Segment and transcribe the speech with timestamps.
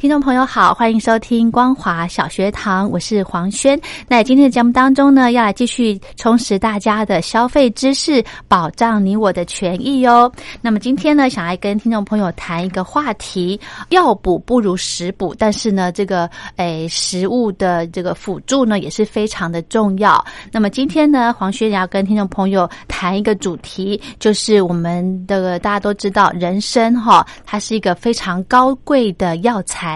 [0.00, 3.78] 听众朋友好，欢迎收听光华小学堂，我是黄轩。
[4.08, 10.32] 那今天的节目当中呢，要来继续充实大家的消费知识，保障你我的权益哦。
[10.62, 20.24] 那么今天呢，想来跟听众朋友谈一个话题：药补不如食补，但是呢，这个诶食物的这个辅助呢，也是非常的重要。
[20.50, 29.89] 那么今天呢，黄轩也要跟听众朋友谈一个主题，就是我们的大家都知道，人参哈，它是一个非常高贵的药材。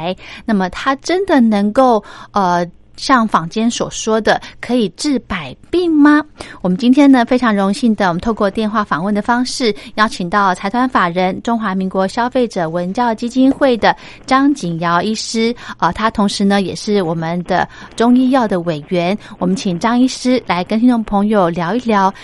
[0.44, 6.22] 那么它真的能够呃像坊间所说的可以治百病吗？
[6.62, 19.18] 我们今天呢非常荣幸的，我们透过电话访问的方式，邀请到财团法人中华民国消费者文教基金会的张景尧医师啊，他同时呢也是我们的中医药的委员。
[19.40, 22.14] 我们请张医师来跟听众朋友聊一聊。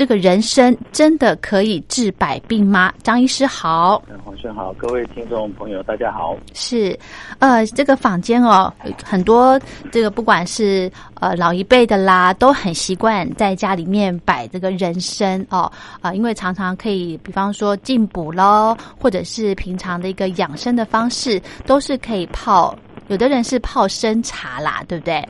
[0.00, 2.90] 这个人参真的可以治百病吗？
[3.02, 6.34] 张医师好，黄轩好，各位听众朋友大家好。
[6.54, 6.98] 是，
[7.38, 8.72] 呃，这个坊间哦，
[9.04, 9.60] 很多
[9.92, 15.70] 这个不管是呃老一辈的啦，都很习惯在家里面摆这个人参哦，
[16.00, 22.74] 啊，因为常常可以，比方说进补喽，或者是平常的一个养生的方式，都是可以泡。
[23.10, 25.20] 有的人是泡参茶啦，对不对？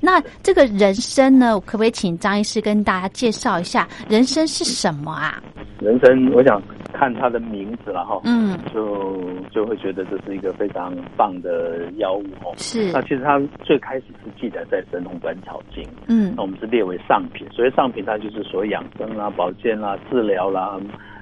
[0.00, 5.40] 那这个人参呢，可不可以请张医师跟大家介绍一下人参是什么啊？
[5.80, 6.60] 人参，我想
[6.92, 9.22] 看它的名字了哈，嗯，就
[9.52, 12.52] 就会觉得这是一个非常棒的药物哦。
[12.56, 12.90] 是。
[12.90, 20.76] 那其实它最开始是记载在《神农本草经》，嗯，那我们是列为上品，所以上品它就是所谓养生啦、保健啦、治疗啦、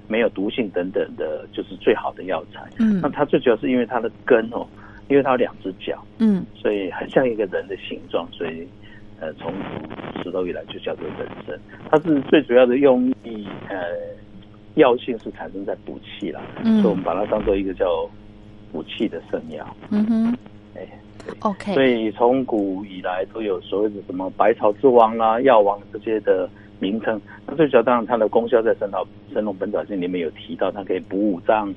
[0.08, 2.62] 没有毒性等等的，就是最好的药材。
[2.78, 4.66] 嗯，那它最主要是因为它的根哦。
[5.08, 8.66] 因为它有两只脚，嗯，所以很像一个人的形状，所以
[9.20, 11.58] 呃，从古石头以来就叫做人参。
[11.90, 13.76] 它是最主要的用意，呃，
[14.74, 17.86] 药性是产生在补气啦，所以我们把它当做一个叫
[18.72, 19.76] 补气的圣药。
[19.90, 20.36] 嗯哼，
[20.74, 20.86] 哎
[21.40, 21.72] ，OK。
[21.72, 26.50] 所以从古以来都有所谓的什么百草之王啦、药王这些的
[26.80, 27.20] 名称。
[27.46, 31.72] 那最主要当然它的功效在《神草神农本草经》里面有提到，它可以补五脏。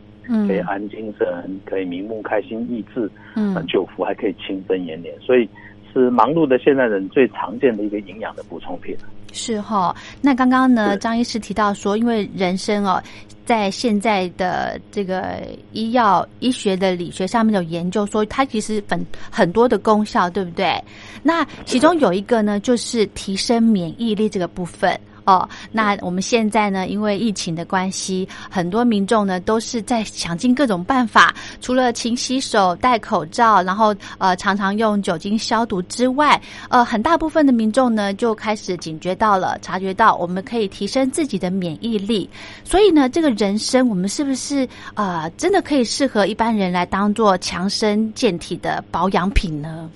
[0.48, 5.50] 可以安精神，可以明目开心、益智，嗯，久服还可以清增延年，所以
[5.92, 8.96] 是忙碌的现代人最常见的一个营养的补充品。
[9.32, 13.02] 是哈，那刚刚呢，张医师提到说，因为人参哦，
[13.46, 15.40] 在现在的这个
[15.72, 20.74] 医药医学的理学上面有研究说，它其实很很多的功效，对不对？
[21.22, 25.00] 那其中有一个呢，就是提升免疫力这个部分。
[25.30, 26.88] 哦，那我们现在呢？
[26.88, 31.32] 因为疫情的关系，很多民众呢都是在想尽各种办法，
[31.62, 42.28] 除了勤洗手、戴口罩，然后呃常常用酒精消毒之外，呃很大部分的民众呢就开始警觉到了，察觉到我们可以提升自己的免疫力。
[42.64, 49.88] 所以呢，这个人参我们是不是呃真的可以适合一般人来当做强身健体的保养品呢？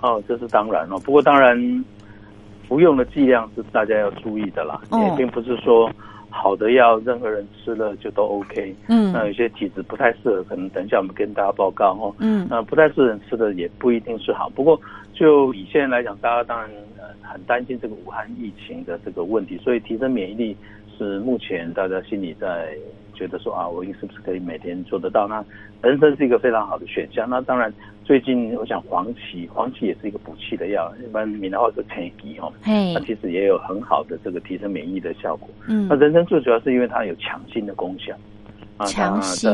[0.00, 0.98] 哦，这是当然了。
[1.00, 1.84] 不过当然。
[2.68, 5.90] 服用的剂量是大家要注意的啦，也并不是说
[6.30, 8.74] 好的药任何人吃了就都 OK。
[8.88, 12.14] 嗯，那有些体质不太适合，可能等一下我们跟大家报告哦。
[12.18, 14.48] 嗯，那不太适合人吃的也不一定是好。
[14.50, 14.80] 不过
[15.12, 16.68] 就以现在来讲，大家当然
[16.98, 20.56] 呃很担心这个武汉疫情的这个问题，所以提升免疫力
[20.98, 22.76] 是目前大家心里在。
[23.14, 25.26] 觉得说啊，我是不是可以每天做得到？
[25.26, 25.44] 那
[25.82, 27.28] 人参是一个非常好的选项。
[27.28, 27.72] 那当然，
[28.04, 35.48] 最近我想黄芪，黄芪也是一个补气的药，一般闽南话说陈皮哦，它其实也有很好的这个提升免疫的效果。
[35.68, 38.14] 嗯，那人参最主要是因为它有强心的功效
[38.76, 39.50] 啊，强心，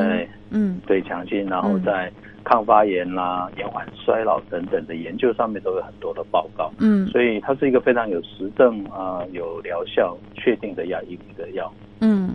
[0.51, 2.11] 嗯，对，强心，然后在
[2.45, 6.73] 抗发炎啦、延缓衰老等等的研究上面都有很多的报告。
[6.79, 11.71] 嗯，所以它是一个非常有实证啊、有疗效确定的药，一个药。
[12.01, 12.31] 嗯。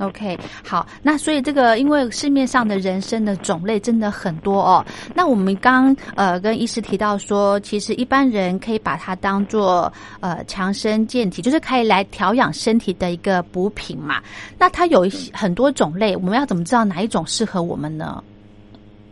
[0.00, 4.84] OK，好，那所以这个因为市面上的人参的种类真的很多哦。
[5.14, 14.22] 那我们刚呃跟医师提到说，其实一般人可以把它当做呃强身健体，就是可以来调养身体的一个补品嘛。
[14.58, 18.22] 那它有一些很多种类，我们要怎么知道哪一种适合我们呢？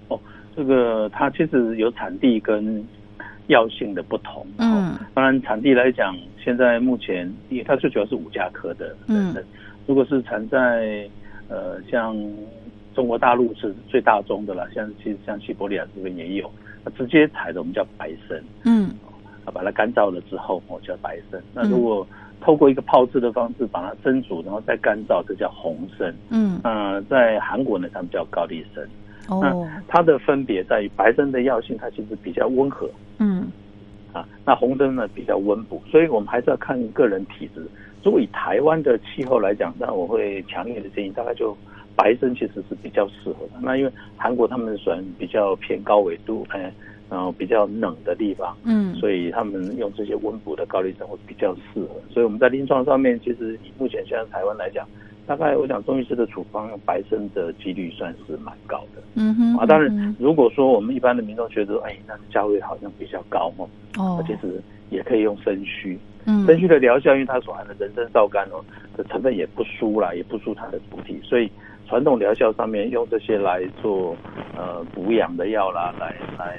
[0.09, 0.19] 哦，
[0.57, 2.85] 这个它其实有产地跟
[3.49, 4.47] 药性的不同。
[4.59, 9.43] 嗯，当然产地来讲，现在目前因为它最主要是五加科的人参。
[9.87, 11.09] 如果是产在
[11.49, 12.17] 呃像
[12.95, 16.51] 中国大陆是最大宗的了，像其实像西伯利亚这边也有，
[16.97, 18.91] 直接采的我们叫白参，嗯，
[19.45, 21.41] 啊把它干燥了之后我叫白参。
[21.55, 22.07] 那如果
[22.41, 28.85] 透过一个泡制的方式把它蒸煮，然后再干燥，这叫红参，嗯，啊在韩国呢他们叫高丽参，
[29.29, 33.47] 哦，它的分别在于白参的药性它其实比较温和，嗯，
[34.13, 37.63] 啊那红参呢比较温补，所以我们还是要看个人体质。
[38.07, 41.57] 如果以台湾的气候来讲，那我会强烈的建议，大概就
[41.97, 43.55] 白参其实是比较适合的。
[43.61, 46.73] 那因为韩国他们选比较偏高纬度，哎，
[47.11, 51.89] 然后比较冷的地方，嗯，所以他们用这些温补的高丽参会比较适合。
[52.09, 54.87] 所以我们在临床上面，其实以目前现在台湾来讲，
[55.27, 59.03] 大概我想中医师的处方用白参的几率算是蛮高的。
[59.15, 63.69] 嗯哼，啊，当然如果说我们一般的民众觉得，哎，那价位好像比较高哦，
[63.99, 65.99] 哦，其实也可以用参须。
[66.25, 68.65] 嗯，参须的疗效，因为它所含的人参皂苷哦
[68.97, 71.51] 的成分也不输啦，也不输它的补体，所以
[71.89, 74.17] 传统疗效上面用这些来做
[74.57, 76.59] 呃补养的药啦，来来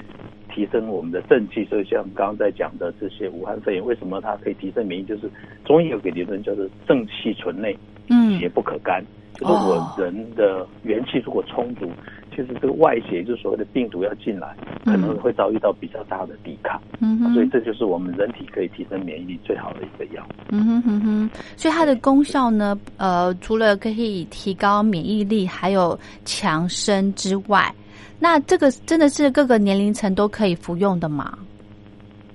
[0.54, 1.66] 提升我们的正气。
[1.66, 5.04] 所以像刚刚在讲的这些武汉肺炎，为什么它可以提升免疫？
[5.04, 5.30] 就是
[5.66, 7.78] 中医有个理论叫做正气存内，
[8.10, 9.04] 嗯，邪不可干。
[9.36, 11.92] 就是我人的元气如果充足。
[12.38, 14.56] 其实这个外邪，就是所谓的病毒要进来，
[14.86, 20.24] 可能会遭遇到比较大的抵抗，嗯哼所以这就是我们人体可以提升免疫力最好的一个药。
[20.50, 27.74] 嗯哼哼哼，所以它的功效呢，呃，除了可以提高免疫力，还有强身之外，
[28.20, 31.40] 那这个真的是各个年龄层都可以服用的吗？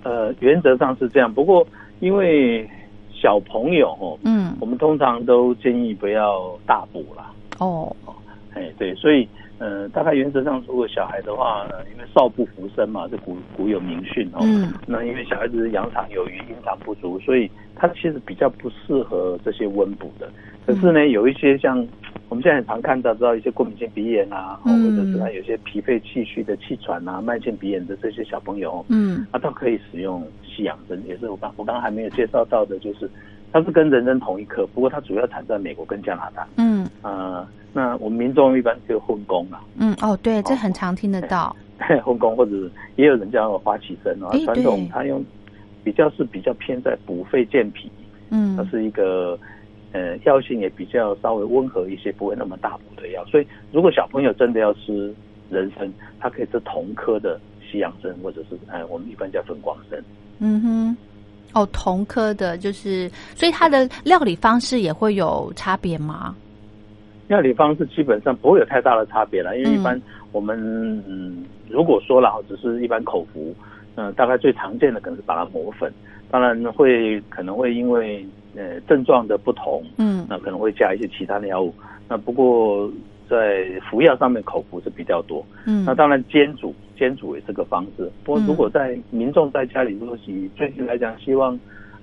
[0.03, 1.65] 呃，原则上是这样，不过
[2.01, 2.69] 因为
[3.13, 7.31] 小朋友哦，嗯，我们通常都建议不要大补啦。
[7.61, 7.95] 哦，
[8.55, 9.29] 哎，对，所以。
[9.63, 14.41] 呃，大概原则上，如果小孩的话，因为少不服身嘛，这古古有名训哦。
[14.43, 14.73] 嗯。
[14.89, 20.29] 那因为小孩子阳常有余，阴常不足，所以他其实比较不适合这些温补的。
[20.67, 21.79] 可是呢，有一些像
[22.29, 33.09] 我们现在很常看到，知道一些过敏性鼻炎啊，或者是他有些脾肺气虚的气喘啊、慢性鼻炎的这些小朋友，嗯，他都可以使用西洋参，也是我刚我刚刚还没有介绍到的，就是
[33.53, 36.47] 它是跟人参同一科，不过它主要产在美国跟加拿大。
[36.57, 36.89] 嗯。
[37.03, 37.49] 啊。
[37.75, 39.59] 那我们民众一般就混工啊。
[39.79, 41.57] 嗯哦，对，这很常听得到。
[42.05, 42.53] 混功或者
[42.97, 45.25] 也有人叫花旗参啊，传统它用
[45.83, 47.91] 比较是比较偏在补肺健脾，
[48.31, 49.39] 嗯，它是一个
[49.93, 53.25] 呃药性也比较稍微温和一些，不会那么大补的药。
[53.25, 55.13] 所以如果小朋友真的要吃
[55.51, 55.91] 人参，
[56.21, 59.99] 它可以吃同科的西洋参，或者是哎我们一般叫粉光参。
[60.41, 60.97] 嗯哼，
[61.55, 66.35] 哦，同科的就是，所以它的料理方式也会有差别吗？
[67.29, 70.01] 料理方式基本上不会有太大的差别了，因为一般
[70.33, 70.59] 我们
[71.09, 73.55] 嗯，如果说了只是一般口服，
[73.95, 75.91] 嗯，大概最常见的可能是把它磨粉，
[76.31, 81.73] 当然会可能会因为呃症状的不同，嗯，那可能会加一些其他的药物。
[82.09, 82.91] 那不过
[83.31, 88.09] 在服药上面口服是比较多，嗯，那当然煎煮煎煮也是个方式。
[88.23, 91.59] 不过如果在民众在家里如果以最近来讲，希望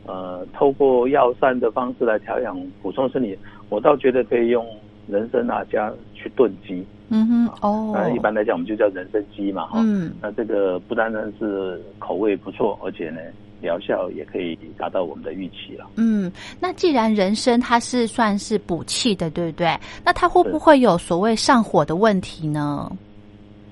[0.05, 3.37] 呃透过药膳的方式来调养补充身体，
[3.69, 4.65] 我倒觉得可以用。
[5.07, 13.19] 人参啊，加去炖鸡，嗯哼，哦，那一般来讲，我们就叫人参鸡嘛，哈，嗯，那这个不单单是口味不错，而且呢，
[13.59, 15.87] 疗效也可以达到我们的预期了。
[15.95, 19.75] 嗯，那既然人参它是算是补气的，对不对？
[20.05, 22.95] 那它会不会有所谓上火的问题呢？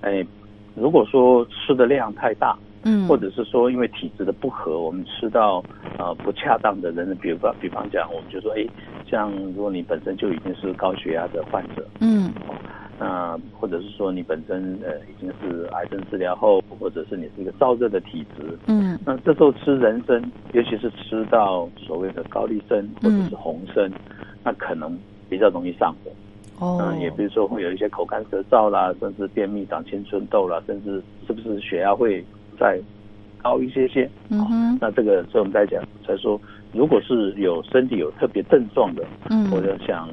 [0.01, 0.25] 哎，
[0.77, 2.55] 如果说吃的量太大。
[2.83, 5.61] 嗯，或者是说，因为体质的不合，我们吃到
[5.97, 8.63] 呃不恰当的人，比如方比方讲，我们就说，哎，
[9.09, 12.31] 像如果你本身就已经是高血压的患者，嗯，
[12.97, 20.21] 那或者是说你本身呃已经是癌症治疗后，或者是你是一个燥热的体质，嗯，那这时候吃人参，
[20.53, 23.91] 尤其是吃到所谓的高丽参或者是红参，
[24.43, 26.11] 那可能比较容易上火。
[26.59, 32.23] 哦，嗯，也比如说会有一些口干舌燥啦，甚至便秘、长青春痘啦，甚至是不是血压会。
[32.59, 32.81] 再
[33.39, 36.41] 高一些些，嗯哼，那这个所以我们在讲，才说，
[36.73, 40.09] 如果是有身体有特别症状的，嗯，我就想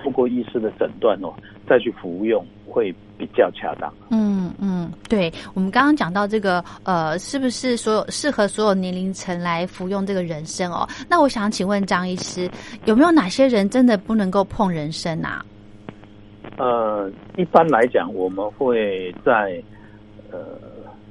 [0.00, 1.34] 通过医师的诊断哦，
[1.68, 3.92] 再去服用，会比较恰当。
[4.10, 10.88] 嗯嗯，对，我们刚刚讲到这个，呃，是不是所有适合所有年龄层来服用这个人参哦？
[11.08, 12.48] 那我想请问张医师，
[12.84, 15.44] 有没有哪些人真的不能够碰人参啊？
[16.58, 19.62] 呃，一般来讲，我们会在
[20.30, 20.38] 呃，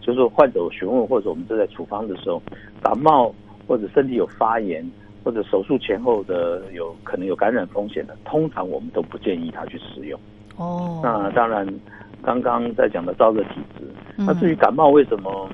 [0.01, 2.41] 就是患者询问或者我们正在处方的时候，
[2.81, 3.33] 感冒
[3.67, 4.85] 或者身体有发炎。
[5.25, 10.19] 或者手术前后的有可能有感染风险的，通常我们都不建议他去使用。
[10.57, 11.65] 哦，那当然，
[12.21, 13.85] 刚刚在讲的燥热体质，
[14.17, 15.49] 那至于感冒为什么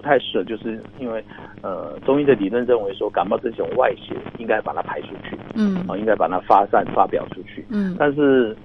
[0.00, 1.22] 不太适合，就是因为
[1.60, 8.56] 呃，中医的理论认为说，感冒这种外邪应该把它排出去，嗯，啊，应该把它发散发表出去，嗯，但是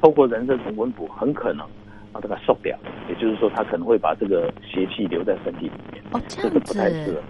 [0.00, 1.66] 透过人参从温补，很可能
[2.10, 2.74] 把它受掉，
[3.06, 6.20] 也就是说，它可能会把这个邪气留在身体里面，哦，
[6.64, 7.20] 这样子。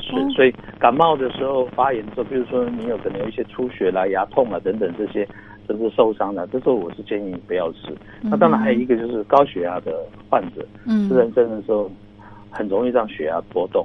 [0.00, 5.26] 是，所以感冒的时候发炎的时候，比如说你有可能有一些出血啦、牙痛啊等等这些，
[5.66, 7.92] 甚至受伤了，这时候我是建议不要吃。
[8.20, 9.92] 那当然还有一个就是高血压的
[10.28, 11.08] 患者，嗯。
[11.08, 11.90] 吃人参的时候
[12.52, 13.84] 很容易让血压波动，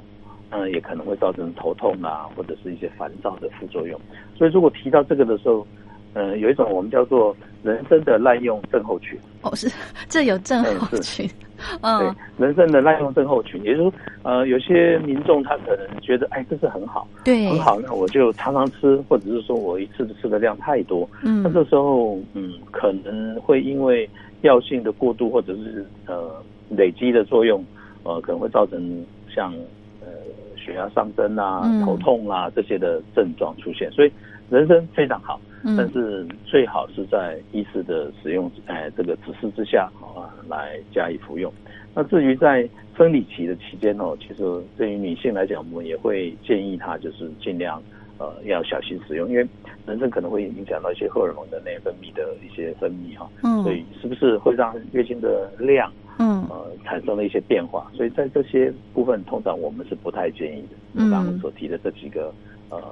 [0.50, 3.98] 嗯，也可能会造成头痛啊，或者是一些烦躁的副作用。
[4.36, 5.66] 所以如果提到这个的时候，
[6.14, 9.18] 嗯，有一种我们叫做人参的滥用症候群。
[9.42, 9.70] 哦，是
[10.08, 11.28] 这有症候群。
[11.82, 11.98] 嗯，
[12.38, 24.08] 对，人参的滥用症候群，也就是说，呃，有些民众他可能觉得，哎，这是很好，对，很好，那我就常常吃，或者是说我一次吃的量太多，嗯，那这时候，嗯，可能会因为
[24.42, 26.30] 药性的过度，或者是呃
[26.70, 27.62] 累积的作用，
[28.04, 29.52] 呃，可能会造成像
[30.00, 30.08] 呃
[30.56, 34.12] 血压上升啊、头痛啊这些的症状出现，所以
[34.50, 35.40] 人参非常好。
[35.76, 41.52] 但是最好是在医师的使用，哎，这个指示之下啊，来加以服用。
[41.92, 44.44] 那至于在生理期的期间哦，其实
[44.76, 47.82] 对于女性来讲，我们也会建议她就是尽量
[48.18, 49.44] 呃要小心使用，因为
[49.84, 57.90] 人参可能会影响到一些荷尔蒙的内分泌的一些分泌哈，嗯，所以是不是会让月经的量嗯呃产生了一些变化？
[57.94, 60.76] 所以在这些部分，通常我们是不太建议的。
[60.94, 62.32] 嗯，刚刚所提的这几个
[62.70, 62.82] 呃。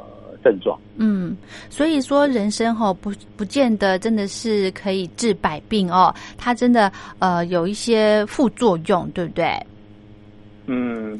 [0.44, 1.36] 症状，嗯，
[1.70, 9.44] 所以说人参哈不不见得真的是可以治百病哦，它真的呃有一些副作用，对不对？
[10.66, 11.18] 嗯，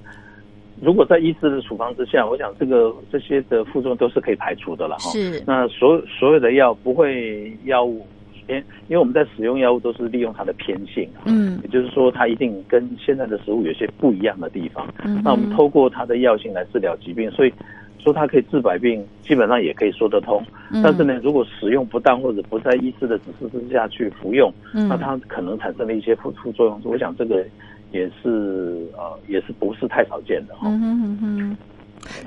[0.81, 5.11] 如果在医师的处方之下，我想这个这些的副作用都是可以排除的了哈。
[5.11, 8.07] 是，那所所有的药不会药物，
[8.49, 8.57] 因
[8.88, 17.53] 因为我们在使用药物都是利用它的偏性，嗯，也就是说它一定跟现在的食物有些不一样的地方，嗯，那我们透过它的药性来治疗疾病，所以。
[17.99, 20.41] 说它可以治百病，基本上也可以说得通。
[20.81, 26.81] 但是呢，如果使用不当或者不在医师的指示之下去服用，嗯那它可能产生了一些副副作用。
[26.85, 27.45] 我想这个
[27.91, 30.69] 也是呃，也是不是太少见的哈。
[30.69, 31.57] 嗯哼哼哼。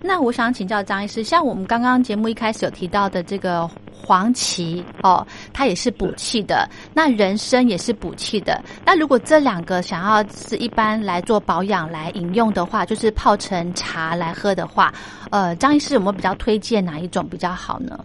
[0.01, 8.61] 那我想请教张医师，像我们刚刚节目一开始有提到的这个黄芪哦，它也是补气的，那人参也是补气的。
[8.85, 14.93] 那如果这两个想要是一般来做保养来饮用的话，就是泡成茶来喝的话，
[15.31, 17.99] 呃，张医师有没有比较推荐哪一种比较好呢？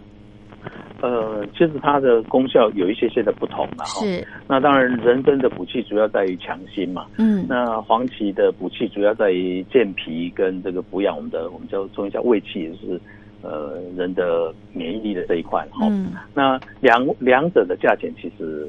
[1.05, 4.03] 呃，其实它的功效有一些些的不同了哈。
[4.03, 4.25] 是。
[4.47, 7.05] 那当然，人参的补气主要在于强心嘛。
[7.19, 7.45] 嗯。
[7.47, 12.99] 那黄芪的补气主要在于健脾跟这个补养我们的，我们叫中医叫胃气，也是
[13.43, 15.85] 呃人的免疫力的这一块哈。
[15.91, 16.13] 嗯。
[16.33, 18.67] 那两两者的价钱其实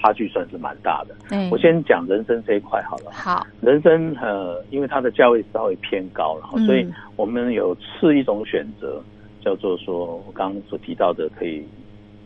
[0.00, 1.14] 差距算是蛮大的。
[1.32, 1.50] 嗯。
[1.50, 3.10] 我先讲人参这一块好了。
[3.12, 3.46] 好。
[3.60, 3.92] 人参
[4.22, 9.02] 呃，因为它的价位稍微偏高了，所以我们有次一种选择。
[9.44, 11.64] 叫做说，我刚刚所提到的，可以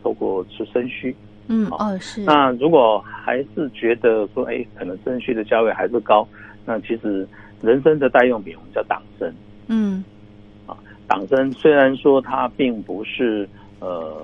[0.02, 1.14] 透过吃生须。
[1.48, 2.22] 嗯，哦，是。
[2.22, 6.26] 那如果还是觉得说，哎，可能生须的价位还是高，
[6.64, 7.26] 那其实
[7.62, 9.32] 人参的代用品我们叫党参。
[9.68, 10.04] 嗯。
[10.66, 10.76] 啊，
[11.08, 13.48] 党参虽然说它并不是
[13.80, 14.22] 呃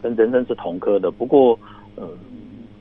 [0.00, 1.58] 跟人参是同科的，不过
[1.96, 2.08] 呃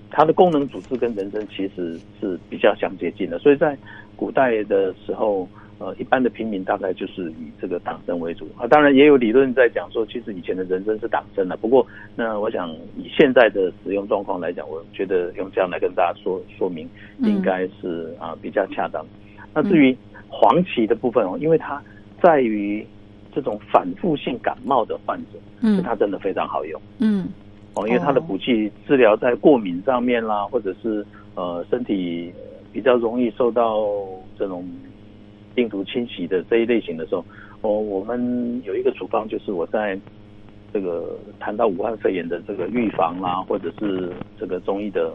[0.10, 3.78] 它的功能组织跟人参其实是比较相接近的，所以在
[4.16, 5.48] 古代的时候。
[5.80, 11.56] 呃，一般的平民大概就是以这个党参为主啊，当然也有理论在讲说，其实以前的人参是党参的。
[11.56, 19.06] 不过，那我想以现在的使用状况来讲，我觉得用这样来跟大家说说明，应该是啊比较恰当。
[19.54, 19.96] 那至于
[20.28, 21.80] 黄芪的部分哦，因为它
[22.24, 22.84] 在于
[23.32, 27.28] 这种反复性感冒的患者，嗯，它真的非常好用，嗯，
[27.76, 31.06] 哦，因为它的补气治疗在过敏上面啦，或者是
[31.36, 32.34] 呃身体
[32.74, 33.86] 比较容易受到
[34.40, 34.68] 这种。
[35.58, 37.26] 病毒侵袭的这一类型的时候，
[37.62, 40.00] 哦，我们有一个处方，就是我在
[40.72, 45.12] 这个谈到武汉肺炎的这个预防啦，或者是这个中医的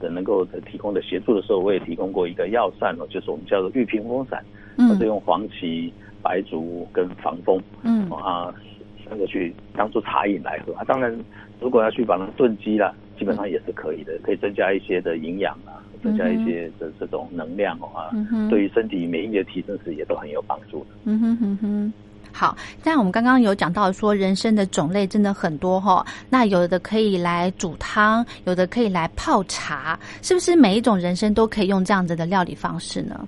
[0.00, 4.44] 的能够提供的协助的时候，我也提供过一个药膳哦，就是我们叫做玉屏风散，
[4.78, 8.52] 嗯，是用黄芪、白术跟防风，嗯，啊
[9.08, 10.82] 那个去当做茶饮来喝啊。
[10.82, 11.16] 当然，
[11.60, 18.10] 如果要去把它炖鸡了，基本上也是可以的，可以增加一些的营养啊，增加一些的这种能量啊，
[18.50, 20.86] 对于身体免疫力的提升是也都很有帮助的。
[21.04, 21.92] 嗯哼哼哼。
[22.36, 26.04] 好，但我们刚刚有讲到说，人参的种类真的很多哈。
[26.28, 33.24] 那有的可以来煮汤，有的可以来泡茶，是不是每一种人参都可以用这样子的料理方式呢？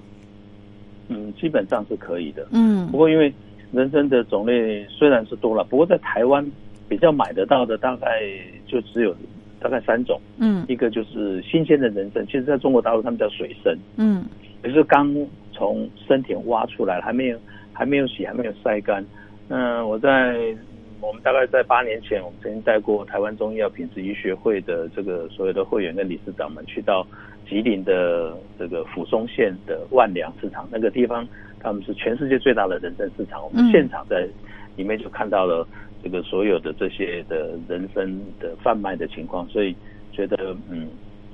[1.08, 2.48] 嗯，基本上是可以的。
[2.50, 3.32] 嗯，不过因为
[3.70, 6.44] 人参的种类虽然是多了，不过在台湾
[6.88, 8.08] 比较买得到的大概
[8.66, 9.14] 就只有
[9.66, 10.20] 大概三种。
[10.38, 13.76] 嗯，一个就是新鲜的人参，其实在中国大陆他们叫水参。
[13.96, 14.24] 嗯，
[14.62, 15.12] 也是刚
[15.52, 17.38] 从深田挖出来，还没有。
[17.78, 19.04] 还没有洗，还没有晒干。
[19.50, 20.34] 嗯，我在
[20.98, 27.06] 我们大概在八年前，我们曾经带过台湾中医药品质医学会的这个所有的会员跟理事长们去到
[27.46, 31.28] 吉林的这个抚松县的万良市场那个地方，
[31.60, 33.44] 他们是全世界最大的人参市场。
[33.44, 34.26] 我们现场在
[34.76, 35.66] 里面就看到了
[36.02, 38.06] 这个所有的这些的人参
[38.38, 39.74] 的贩卖的情况，所以
[40.12, 40.88] 觉得嗯，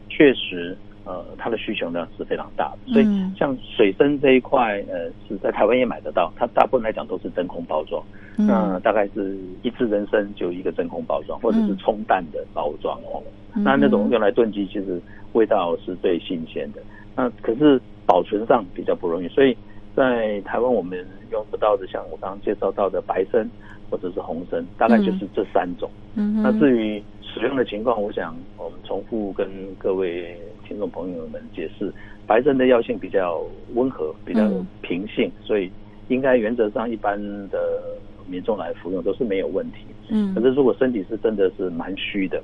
[0.08, 0.76] 确实。
[1.04, 3.06] 呃，它的需求呢是非常大的，所以
[3.36, 6.32] 像水参这一块，呃，是在台湾也买得到。
[6.36, 8.00] 它大部分来讲都是真空包装，
[8.36, 13.20] 那大概是一支人参就一个真空包装，或者是冲淡的包装哦。
[13.52, 16.80] 那那种用来炖鸡，其实味道是最新鲜的。
[17.16, 19.56] 那可是保存上比较不容易，所以
[19.96, 23.48] 在台湾我们用不到的，像我刚刚介绍到的白参
[23.90, 25.90] 或者是红参，大概就是这三种。
[26.14, 30.36] 嗯那至于使用的情况，我想我们重复跟各位。
[30.64, 31.92] 听众朋友们解释，
[32.26, 33.42] 白参的药性比较
[33.74, 34.40] 温和，比较
[34.80, 35.70] 平性，所以
[36.08, 37.82] 应该原则上一般的
[38.26, 39.84] 民众来服用都是没有问题。
[40.08, 42.40] 嗯，可是如果身体是真的是蛮虚的，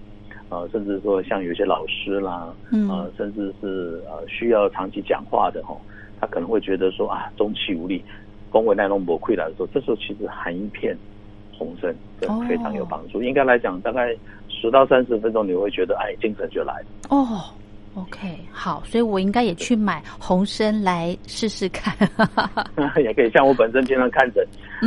[0.50, 2.52] 啊，甚至说像有些老师啦，
[2.90, 5.74] 啊，甚至是呃需要长期讲话的哈，
[6.20, 8.02] 他可能会觉得说啊中气无力，
[8.50, 10.96] 宫维耐龙膜溃来的时候，这时候其实含一片
[11.56, 13.22] 红参就非常有帮助。
[13.22, 14.14] 应该来讲，大概
[14.48, 16.86] 十到三十分钟，你会觉得哎精神就来了。
[17.10, 17.44] 哦。
[17.94, 21.96] OK，好，所以我应该也去买红参来试试看。
[23.02, 24.46] 也可以，像我本身经常看诊，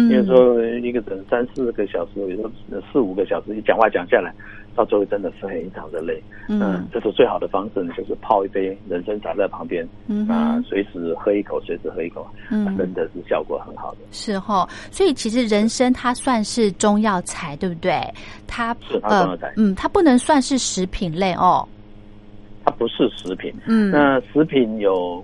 [0.10, 2.50] 有时候一个人三四个小时，有时候
[2.92, 4.34] 四五个小时，一讲话讲下来，
[4.76, 6.22] 到最后真的是非常的累。
[6.48, 14.00] 嗯，这是最好的方式呢，就是泡一杯人参茶在旁边，嗯啊，随时喝一口，随时喝一口，嗯，真的是效果很好的。
[14.12, 18.02] 是哈，所以其实人参它算是中药材，对不对？
[18.48, 21.68] 它是它中药材，嗯，它不能算是食品类哦。
[22.64, 25.24] 它不是食品，嗯，那食品有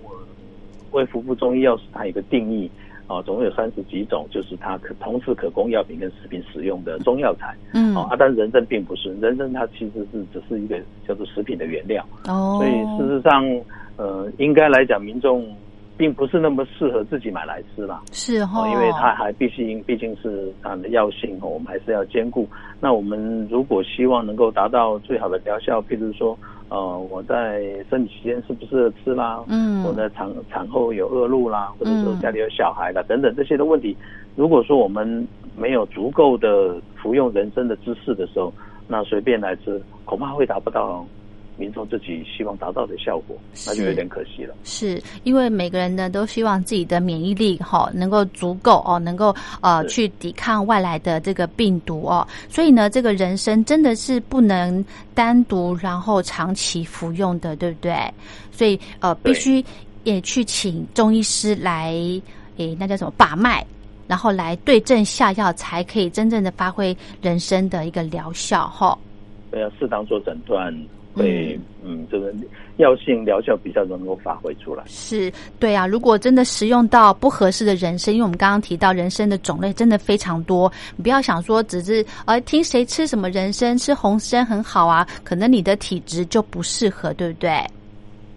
[0.91, 2.69] 为服部中医药是它有个定义
[3.07, 13.43] 啊，总共有三十几种，就是它可同时可供药品跟食品使用的中药材，嗯，啊，但是人参并不是，人参它其实是只是一个叫做食品的原料，哦，所以事实上，
[13.95, 15.47] 呃，应该来讲，民众
[15.97, 22.47] 并不是那么适合自己买来吃啦，是哈，因为它还毕竟毕竟是它的药性哦，我们还是要兼顾。
[22.79, 26.37] 那我们如果希望能够达到最好的疗效，譬如说。
[26.69, 29.41] 呃，我在生理期间适不适合吃啦？
[29.47, 33.95] 嗯，我在产产后有恶露啦，或者说家里有小孩啦，等等这些的问题，
[34.35, 38.53] 如果说我们没有足够的服用人参的知识的时候，
[38.85, 41.05] 那随便来吃，恐怕会达不到。
[41.57, 44.55] 民众自己希望达到的效果，那就有点可惜了。
[44.63, 57.95] 是因为每个人呢都希望自己的免疫力哈能够足够哦，能够呃去抵抗外来的这个病毒哦，所以呢，这个人参真的是不能单独然后长期服用的，对不对？
[58.51, 59.63] 所以呃，必须
[60.03, 61.93] 也去请中医师来
[62.57, 63.65] 诶，那叫什么把脉，
[64.07, 68.97] 然后来对症下药，才可以真正的发挥人参的一个疗效哈。
[69.51, 70.73] 对，要适当做诊断。
[71.17, 72.33] 会，嗯，这个
[72.77, 74.83] 药性疗效比较能够发挥出来。
[74.85, 75.87] 是，对啊。
[75.87, 87.51] 如果真的食用到不合适的人参，因为我们刚刚提到人参的种类真的非常多，你不要想说只是呃听谁吃什么人参，吃红参很好啊，可能你的体质就不适合，对不对？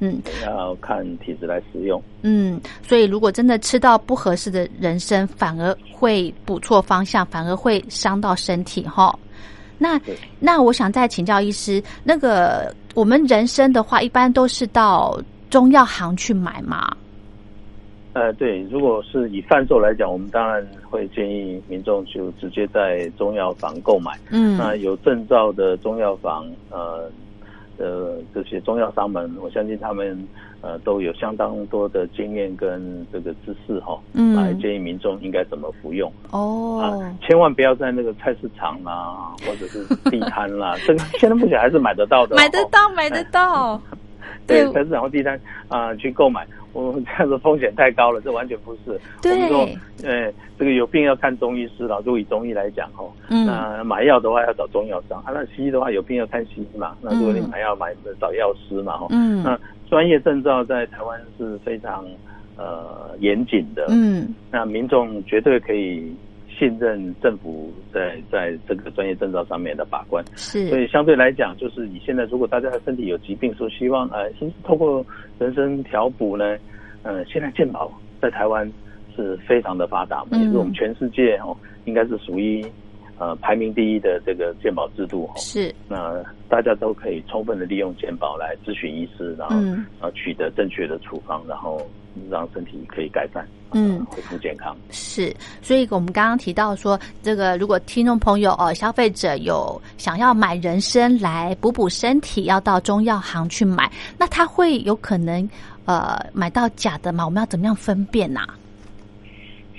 [0.03, 2.03] 嗯，要看体质来食用。
[2.23, 9.14] 嗯，所以如果真的吃到不合适的人参，反而会补错方向，反而会伤到身体哈。
[9.81, 10.01] 那
[10.38, 16.88] 那我想再请教医师，那个我们人参的话，一般都是到中药行去买吗？
[18.12, 24.12] 呃，对，如果是以贩售来讲，我们当然会建议民众就直接在中药房购买。
[24.31, 27.11] 嗯，那有证照的中药房，呃。
[27.81, 30.16] 的这些中药商们，我相信他们
[30.61, 36.12] 呃都有相当多的经验跟这个知识哈，嗯，来建议民众应该怎么服用。
[36.31, 43.81] 哦，啊，千万不要在那个菜市场啦，或者是地摊啦， 这个现在目前还是买得到的，买得到，买得到，
[44.47, 49.01] 对，菜市场或地摊啊去购买，我们这样子风险太高了，这完全不是。
[49.23, 49.33] 对，
[50.05, 51.99] 呃，这个有病要看中医师了。
[52.05, 56.97] 如果以中医来讲，哦，那买药的话要找中药商，啊，那西医的话有病要看西医嘛。
[57.01, 62.05] 那如果你买药买找药师嘛，哦，嗯，那专业证照在台湾是非常
[62.57, 66.15] 呃严谨的，嗯，那民众绝对可以。
[66.61, 75.03] 信任政府在在这个专业证照上面的把关，是，所以相对来讲，就是你现在如果大家的身体有疾病，说希望呃，先透过
[75.38, 76.59] 人参调补呢，
[77.03, 78.70] 呃，现在健保在台湾
[79.16, 82.62] 是非常的发达，也是我们全世界哦，应该是属于
[83.18, 89.57] 呃排名第一的这个健保制度，是，那大家都可以充分的利用健保来咨询医师，然后
[90.01, 91.81] 呃取得正确的处方，然后。
[92.31, 95.35] 让身体可以改善，嗯，恢复健康是。
[95.62, 105.49] 所以我们刚刚提到说，这个如果听众朋友哦，消费者有想要买人参来补补身体，要到中药行去买，那他会有可能
[105.85, 107.25] 呃买到假的吗？
[107.25, 108.40] 我们要怎么样分辨呐？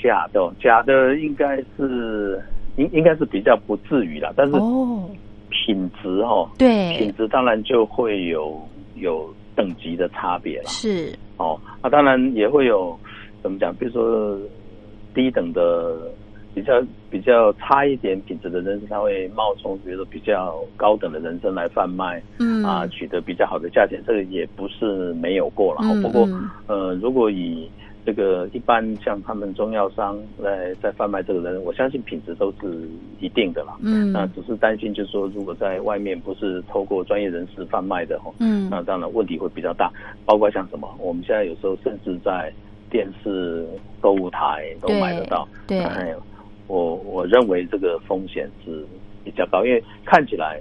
[0.02, 2.42] 假的，假的应该是
[2.78, 5.10] 应应该是比较不至于啦，但是哦，
[5.50, 8.60] 品质哦，对，品质当然就会有
[8.96, 9.34] 有。
[9.56, 12.98] 等级的差别了，是哦，那当然也会有
[13.42, 13.76] 怎么讲？
[13.76, 14.38] 比如说
[15.14, 15.98] 低等的、
[16.54, 25.82] 比较比较差一点品质的人参，他会冒充比如说比较高等的人参来贩卖，嗯啊，取得比较好的价钱，这个也不是没有过了。
[26.02, 26.28] 不过
[26.68, 27.70] 呃，如果以
[28.04, 33.78] 这个一般像他们中药商来在贩卖这个人，我相信品质都是一定的啦。
[33.82, 39.92] 嗯，那只是担心，就是说如果在外面不是透过专业人士贩卖的哈，嗯，那当然问题会比较大。
[40.26, 42.52] 包括像什么，我们现在有时候甚至在
[42.90, 43.66] 电视
[44.00, 45.48] 购物台都买得到。
[45.68, 45.86] 对，
[46.68, 48.84] 我我认为这个风险是
[49.24, 50.60] 比较高，因为看起来，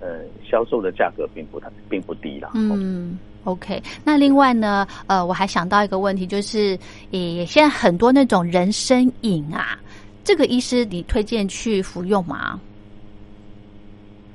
[0.00, 2.50] 呃，销售的价格并不太并不低啦。
[2.54, 3.16] 嗯。
[3.44, 6.78] OK，那另外呢，呃，我还想到一个问题，就是，
[7.10, 9.78] 也现在很多那种人参饮啊，
[10.22, 12.60] 这个医师你推荐去服用吗？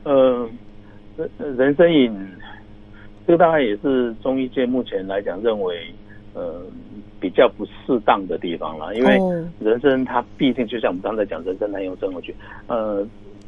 [0.03, 0.49] 呃，
[1.15, 2.13] 人人参饮，
[3.25, 5.93] 这个大概也是中医界目前来讲认为，
[6.33, 6.61] 呃，
[7.19, 9.17] 比较不适当的地方了，因为
[9.59, 12.35] 人参它毕竟就像我们刚才讲，人参难用症候群，
[12.67, 13.07] 呃。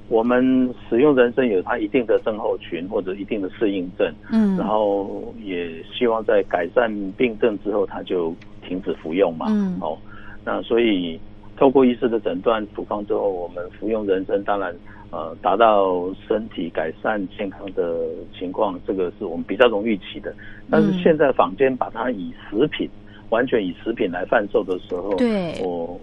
[0.09, 8.33] 我们使用人参有它一定的症候群或者一定的适应症，嗯，然后也希望在改善病症之后，它就
[8.67, 9.95] 停止服用嘛，嗯，哦，
[10.43, 11.19] 那所以
[11.55, 14.75] 透过医师的诊断处方之后，我们服用人参，当然
[15.11, 20.33] 呃达到身体改善健康的情况，这个是我们比较容易期的。
[20.71, 22.89] 但是现在坊间把它以食品，
[23.29, 25.99] 完全以食品来贩售的时候，对，我。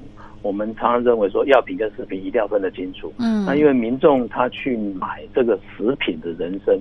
[0.46, 3.12] 我们常常认为说，药品跟食品一定要分得清楚。
[3.18, 6.78] 嗯，那因为民众他去买这个食品的人参，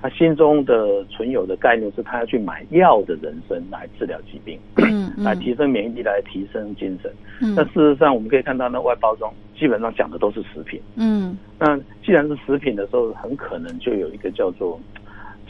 [0.00, 7.12] 他心中的存有的概念是他要去买药的人参来治疗疾病，嗯， 来提升免疫力，来提升精神。
[7.42, 10.80] 嗯，那事实上我们可以看到，那外包装基本上讲的都是食品。
[10.96, 14.80] 嗯，那既然是食品的时候，很可能就有一个叫做。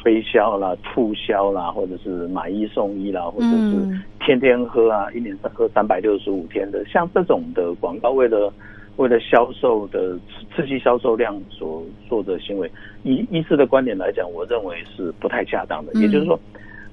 [0.04, 8.52] 推销啦、促销啦，或者是买一送一啦，或者是天天喝啊，一年喝三百六十五天的，像这种的广告，为了
[8.96, 10.18] 为了销售的
[10.54, 12.70] 刺激销售量所做的行为，
[13.02, 15.92] 以医师的观点来讲，我认为是不太恰当的。
[16.00, 16.38] 也就是说，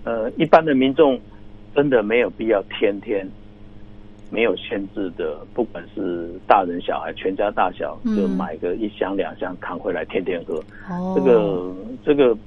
[0.03, 1.19] 呃，一般的民众
[1.75, 3.27] 真的没有必要天天。
[4.31, 10.63] 没有限制的，不管是大人小孩，全家大小就买个一箱两箱扛回来，天天喝。
[10.87, 11.73] 哦，这个
[12.05, 12.37] 这个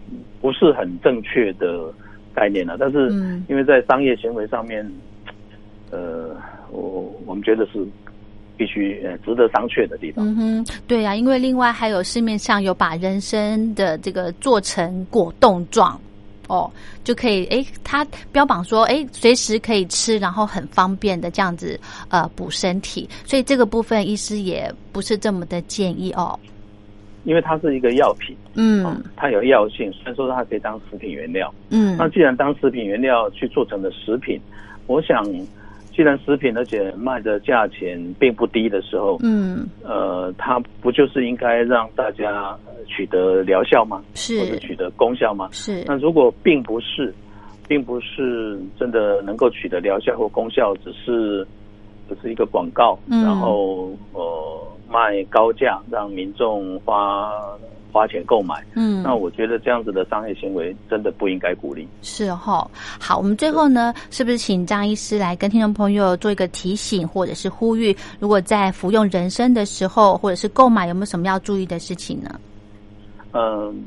[0.40, 1.92] 不是很正确的
[2.34, 2.76] 概念了。
[2.78, 3.08] 但是
[3.48, 4.84] 因为在商业行为上面，
[5.90, 6.36] 呃，
[6.70, 7.86] 我我们觉得是
[8.56, 10.26] 必须呃值得商榷的地方。
[10.26, 16.00] 嗯哼，对呀，因为另外还有市面上有把人参的这个做成果冻状。
[16.48, 16.70] 哦，
[17.02, 21.78] 就可以哎，它标榜说哎，随时可以吃，然后很方便的这样子
[22.10, 26.38] 呃补身体，所以这个部分医师也不是这么的建议哦。
[27.24, 28.84] 因为它是一个药品，嗯，
[29.16, 34.40] 它有药性，虽然说它可以当食品原料，嗯，那既然当食品原料去做成的食品，
[34.86, 35.24] 我想。
[35.94, 42.56] 既然食品而且卖的价钱并不低的时候，嗯，呃，它不就是应该让大家
[42.86, 44.02] 取得疗效吗？
[44.14, 45.50] 是，或者取得功效吗？
[45.52, 45.84] 是。
[45.86, 47.12] 那如果并不是，
[47.68, 51.46] 并不是真的能够取得疗效或功效，只是
[52.08, 57.32] 只是一个广告，然后呃卖高价让民众花。
[57.94, 61.86] 花钱购买，嗯，那我觉得这样子的商业行为真的不应该鼓励。
[62.00, 62.66] 是哈，
[62.98, 67.94] 好，我们最后呢，是不是请张医师来跟听众朋友做一个提醒，或者是呼吁？
[68.18, 72.40] 如果在服用人参的时候，或者是购买，有没有什么要注意的事情呢？
[73.34, 73.84] 嗯，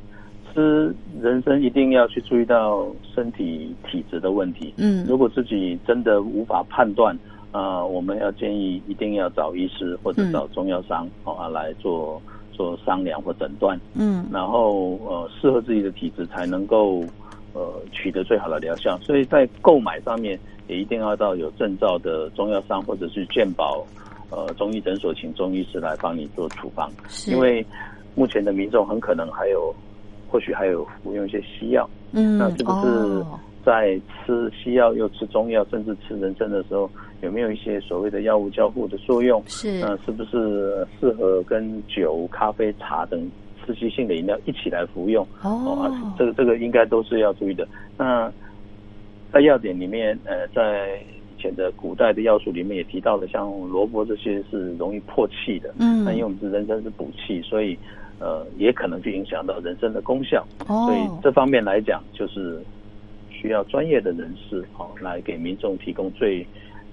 [0.54, 4.72] 吃人参一定要去注意到身体体质的问题。
[4.78, 7.18] 嗯，如果自己真的无法判断，
[7.56, 13.80] 啊，我们要建议一定要找医师或者找中药商啊来做做商量或诊断。
[13.94, 17.04] 嗯，然后呃适合自己的体质才能够
[17.54, 18.98] 呃取得最好的疗效。
[19.04, 20.38] 所以在购买上面
[20.68, 23.86] 也一定要到有证照的中药商或者是健保
[24.30, 26.92] 呃中医诊所，请中医师来帮你做处方。
[27.28, 27.66] 因为
[28.16, 29.74] 目前的民众很可能还有。
[30.28, 33.24] 或许还有服用一些西药，嗯，那是不是
[33.64, 36.90] 在吃西药又吃中药，甚至吃人参的时候，
[37.22, 39.42] 有没有一些所谓的药物交互的作用？
[39.48, 43.30] 是，那是不是适合跟酒、咖啡、茶等
[43.66, 45.26] 刺激性的饮料一起来服用？
[45.42, 47.68] 哦，这个这个应该都是要注意的。
[47.98, 48.32] 那
[49.32, 51.00] 在药典里面，呃，在
[51.38, 57.78] 以前的古代的药书里面也提到了，像萝卜这些是容易破气的，嗯，那因为我们是人参是补气，所以。
[58.18, 62.58] 呃，也可能去影响到人参的功效，哦所以这方面来讲，就是
[63.30, 66.48] 需要专业的人士哦来给民众提供最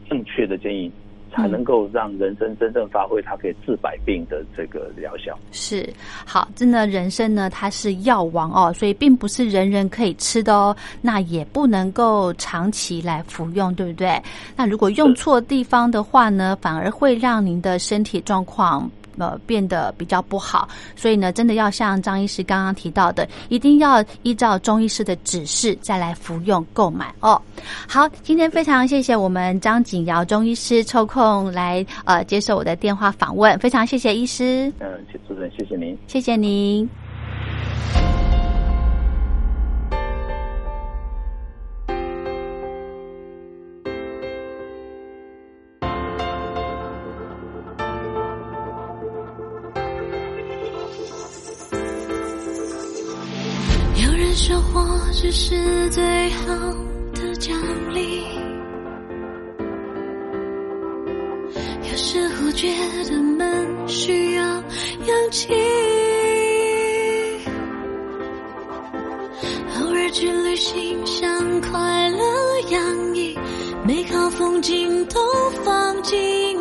[0.08, 0.90] 正确的建议，
[1.32, 5.38] 才能够让人参真正发挥它可以治百病的这个疗效。
[5.50, 5.88] 是
[6.26, 14.20] 好，真的人参呢，它是药王哦，所以并不是人人可以吃的哦，那也不能够长期来服用，对不对？
[14.56, 18.90] 那如果用错地方的话呢，反而会让您的身体状况。
[19.18, 27.40] 呃，变得比较不好，所以呢，真的要像张医师刚刚提到的，一定要依照中医师的指示再来服用购买哦。
[27.88, 34.72] 好，今天非常谢谢我们张景尧中医师抽空来呃接受我的电话访问，非常谢谢医师。
[34.78, 36.88] 嗯，主持人，谢谢您，谢谢您。
[54.34, 56.54] 生活只是最好
[57.14, 57.54] 的奖
[57.92, 58.22] 励，
[61.82, 62.68] 有时候觉
[63.10, 65.52] 得闷，需要氧气。
[69.78, 72.24] 偶尔去旅行，像快乐
[72.70, 73.38] 洋溢，
[73.86, 75.20] 美好风景都
[75.62, 76.51] 放进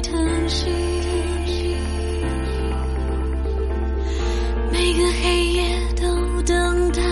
[0.00, 0.66] 疼惜，
[4.70, 5.62] 每个黑夜
[5.96, 7.02] 都等待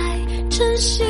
[0.51, 1.05] 晨曦。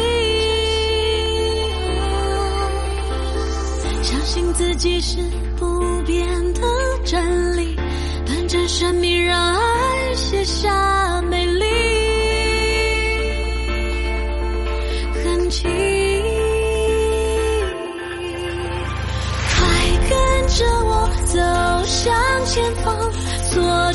[4.02, 5.18] 相信自己是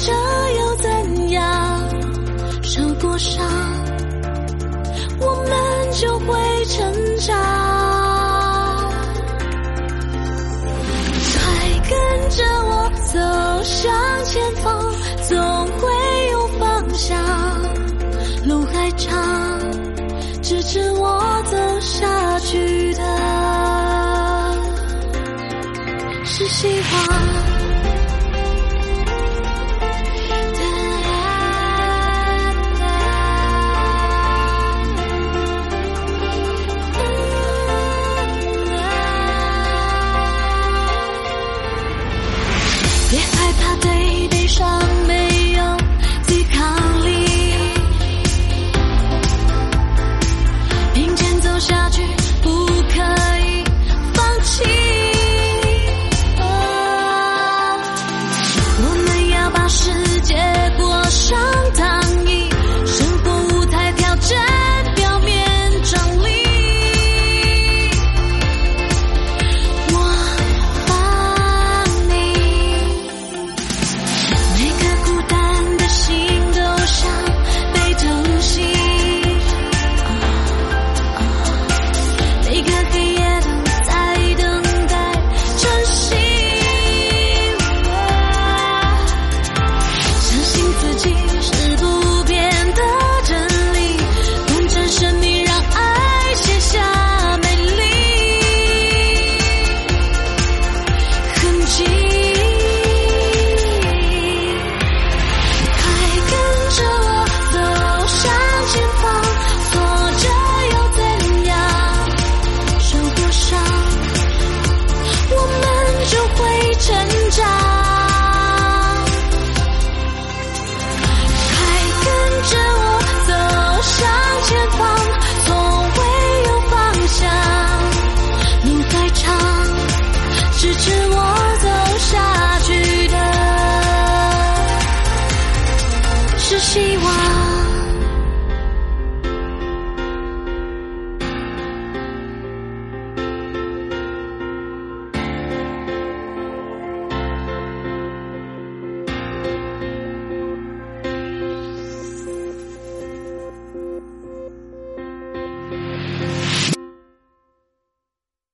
[0.02, 0.41] 젖어